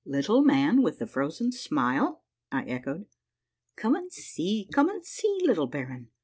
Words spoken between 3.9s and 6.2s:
and see, come and see, little baron